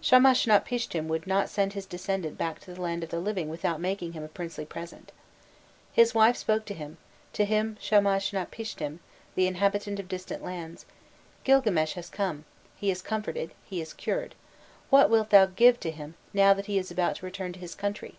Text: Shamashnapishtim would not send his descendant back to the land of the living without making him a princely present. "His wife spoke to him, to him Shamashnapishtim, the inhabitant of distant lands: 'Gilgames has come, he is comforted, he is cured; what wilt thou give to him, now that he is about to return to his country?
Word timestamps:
Shamashnapishtim 0.00 1.08
would 1.08 1.26
not 1.26 1.48
send 1.48 1.72
his 1.72 1.86
descendant 1.86 2.38
back 2.38 2.60
to 2.60 2.72
the 2.72 2.80
land 2.80 3.02
of 3.02 3.10
the 3.10 3.18
living 3.18 3.48
without 3.48 3.80
making 3.80 4.12
him 4.12 4.22
a 4.22 4.28
princely 4.28 4.64
present. 4.64 5.10
"His 5.92 6.14
wife 6.14 6.36
spoke 6.36 6.64
to 6.66 6.74
him, 6.74 6.98
to 7.32 7.44
him 7.44 7.76
Shamashnapishtim, 7.80 9.00
the 9.34 9.48
inhabitant 9.48 9.98
of 9.98 10.06
distant 10.06 10.44
lands: 10.44 10.86
'Gilgames 11.44 11.94
has 11.94 12.10
come, 12.10 12.44
he 12.76 12.92
is 12.92 13.02
comforted, 13.02 13.54
he 13.64 13.80
is 13.80 13.92
cured; 13.92 14.36
what 14.88 15.10
wilt 15.10 15.30
thou 15.30 15.46
give 15.46 15.80
to 15.80 15.90
him, 15.90 16.14
now 16.32 16.54
that 16.54 16.66
he 16.66 16.78
is 16.78 16.92
about 16.92 17.16
to 17.16 17.26
return 17.26 17.52
to 17.54 17.58
his 17.58 17.74
country? 17.74 18.18